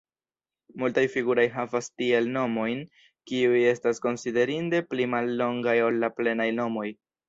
[0.83, 2.83] Multaj figuraj havas tiel nomojn,
[3.33, 6.93] kiuj estas konsiderinde pli mallongaj ol la plenaj nomoj.